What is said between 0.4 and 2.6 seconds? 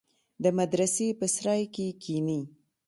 د مدرسې په سراى کښې کښېني.